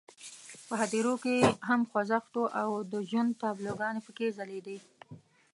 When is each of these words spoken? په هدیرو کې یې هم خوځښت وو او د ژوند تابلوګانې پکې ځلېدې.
په 0.67 0.73
هدیرو 0.81 1.13
کې 1.23 1.31
یې 1.41 1.45
هم 1.67 1.81
خوځښت 1.89 2.31
وو 2.35 2.45
او 2.61 2.69
د 2.91 2.93
ژوند 3.09 3.31
تابلوګانې 3.41 4.01
پکې 4.05 4.27
ځلېدې. 4.37 4.77